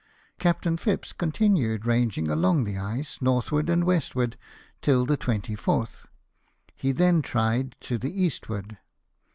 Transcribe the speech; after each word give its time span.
Captain 0.39 0.77
Phipps 0.77 1.13
continued 1.13 1.85
ranging 1.85 2.27
along 2.27 2.63
the 2.63 2.75
ice 2.75 3.21
northward 3.21 3.69
and 3.69 3.83
westward 3.83 4.35
till 4.81 5.05
the 5.05 5.15
24th; 5.15 6.07
he 6.75 6.91
then 6.91 7.21
tried 7.21 7.75
to 7.81 7.99
the 7.99 8.09
east 8.23 8.49
ward. 8.49 8.79